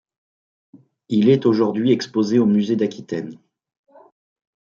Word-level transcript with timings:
Il 1.09 1.29
est 1.29 1.45
aujourd'hui 1.45 1.91
exposé 1.91 2.39
au 2.39 2.47
musée 2.47 2.75
d'Aquitaine. 2.75 3.37